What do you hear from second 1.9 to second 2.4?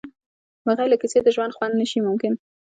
ممکن.